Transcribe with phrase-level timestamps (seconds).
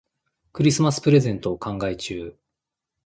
[0.51, 2.35] クリスマスプレゼントを考え中。